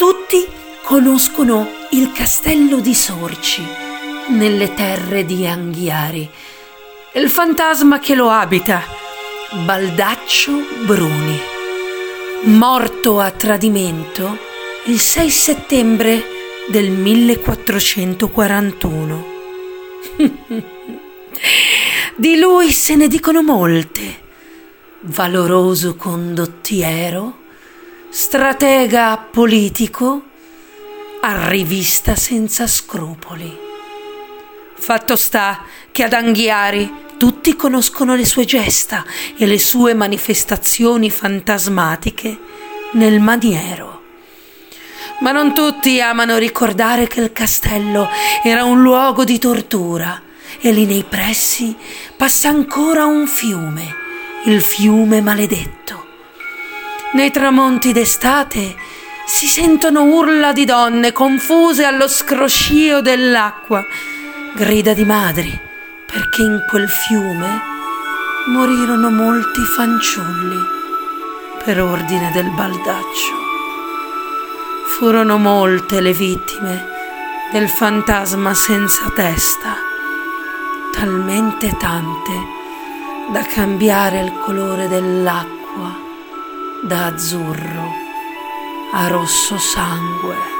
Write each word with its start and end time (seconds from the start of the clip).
Tutti 0.00 0.48
conoscono 0.82 1.68
il 1.90 2.10
castello 2.12 2.80
di 2.80 2.94
Sorci 2.94 3.62
nelle 4.28 4.72
terre 4.72 5.26
di 5.26 5.46
Anghiari. 5.46 6.26
Il 7.12 7.28
fantasma 7.28 7.98
che 7.98 8.14
lo 8.14 8.30
abita, 8.30 8.82
Baldaccio 9.66 10.52
Bruni, 10.86 11.38
morto 12.44 13.20
a 13.20 13.30
tradimento 13.30 14.38
il 14.86 14.98
6 14.98 15.30
settembre 15.30 16.24
del 16.70 16.88
1441. 16.88 19.26
Di 22.16 22.38
lui 22.38 22.72
se 22.72 22.94
ne 22.94 23.06
dicono 23.06 23.42
molte. 23.42 24.18
Valoroso 25.00 25.94
condottiero, 25.94 27.40
stratega 28.12 29.28
politico, 29.30 30.20
arrivista 31.20 32.16
senza 32.16 32.66
scrupoli. 32.66 33.56
Fatto 34.74 35.14
sta 35.14 35.62
che 35.92 36.02
ad 36.02 36.12
Anghiari 36.12 36.92
tutti 37.16 37.54
conoscono 37.54 38.16
le 38.16 38.24
sue 38.24 38.44
gesta 38.44 39.04
e 39.36 39.46
le 39.46 39.60
sue 39.60 39.94
manifestazioni 39.94 41.08
fantasmatiche 41.08 42.36
nel 42.94 43.20
maniero. 43.20 44.02
Ma 45.20 45.30
non 45.30 45.54
tutti 45.54 46.00
amano 46.00 46.36
ricordare 46.36 47.06
che 47.06 47.20
il 47.20 47.32
castello 47.32 48.08
era 48.42 48.64
un 48.64 48.82
luogo 48.82 49.22
di 49.22 49.38
tortura 49.38 50.20
e 50.60 50.72
lì 50.72 50.84
nei 50.84 51.04
pressi 51.08 51.76
passa 52.16 52.48
ancora 52.48 53.04
un 53.04 53.28
fiume, 53.28 53.94
il 54.46 54.60
fiume 54.60 55.20
maledetto. 55.20 55.99
Nei 57.12 57.32
tramonti 57.32 57.92
d'estate 57.92 58.76
si 59.26 59.48
sentono 59.48 60.04
urla 60.04 60.52
di 60.52 60.64
donne 60.64 61.10
confuse 61.10 61.84
allo 61.84 62.06
scroscio 62.06 63.00
dell'acqua, 63.00 63.84
grida 64.54 64.92
di 64.92 65.04
madri, 65.04 65.58
perché 66.06 66.42
in 66.42 66.64
quel 66.68 66.88
fiume 66.88 67.62
morirono 68.46 69.10
molti 69.10 69.60
fanciulli 69.60 70.58
per 71.64 71.80
ordine 71.80 72.30
del 72.32 72.48
baldaccio. 72.50 73.38
Furono 74.86 75.36
molte 75.36 76.00
le 76.00 76.12
vittime 76.12 76.86
del 77.50 77.68
fantasma 77.68 78.54
senza 78.54 79.10
testa 79.16 79.74
talmente 80.92 81.76
tante 81.76 82.32
da 83.32 83.42
cambiare 83.42 84.20
il 84.20 84.32
colore 84.44 84.86
dell'acqua 84.86 86.09
da 86.82 87.06
azzurro 87.06 87.92
a 88.92 89.08
rosso 89.08 89.58
sangue. 89.58 90.59